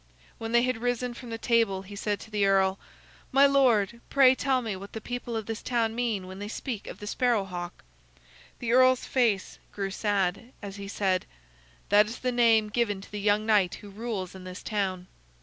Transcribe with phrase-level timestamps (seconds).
[0.39, 2.79] When they had risen from the table, he said to the earl:
[3.31, 6.87] "My lord, pray tell me what the people of this town mean when they speak
[6.87, 7.83] of the Sparrow hawk."
[8.57, 11.27] The earl's face grew sad, as he said:
[11.89, 15.05] "That is the name given to the young knight who rules in this town."